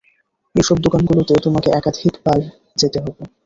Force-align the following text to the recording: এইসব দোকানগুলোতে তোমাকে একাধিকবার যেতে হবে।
এইসব 0.55 0.77
দোকানগুলোতে 0.85 1.33
তোমাকে 1.43 1.69
একাধিকবার 1.71 2.37
যেতে 2.77 2.97
হবে। 2.99 3.21